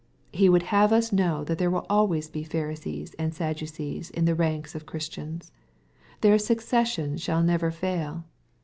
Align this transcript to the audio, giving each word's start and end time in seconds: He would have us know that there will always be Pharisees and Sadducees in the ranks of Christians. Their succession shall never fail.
He 0.33 0.49
would 0.49 0.63
have 0.73 0.91
us 0.91 1.11
know 1.13 1.43
that 1.43 1.59
there 1.59 1.69
will 1.69 1.85
always 1.87 2.27
be 2.27 2.41
Pharisees 2.43 3.13
and 3.19 3.35
Sadducees 3.35 4.09
in 4.09 4.25
the 4.25 4.33
ranks 4.33 4.73
of 4.73 4.87
Christians. 4.87 5.51
Their 6.21 6.39
succession 6.39 7.17
shall 7.17 7.43
never 7.43 7.69
fail. 7.69 8.25